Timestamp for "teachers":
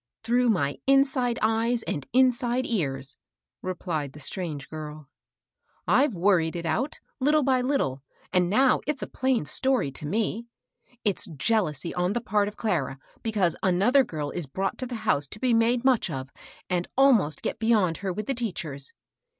18.33-18.93